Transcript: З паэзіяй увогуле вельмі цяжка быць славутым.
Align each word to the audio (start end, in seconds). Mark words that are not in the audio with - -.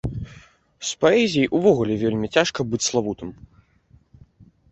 З 0.91 0.95
паэзіяй 1.03 1.49
увогуле 1.59 1.93
вельмі 2.03 2.27
цяжка 2.37 2.59
быць 2.71 2.81
славутым. 2.89 3.29